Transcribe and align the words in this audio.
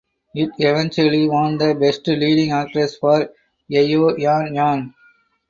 It 0.33 0.49
eventually 0.57 1.29
won 1.29 1.59
the 1.59 1.75
Best 1.75 2.07
Leading 2.07 2.49
Actress 2.51 2.97
for 2.97 3.29
Yeo 3.67 4.17
Yann 4.17 4.55
Yann. 4.55 4.95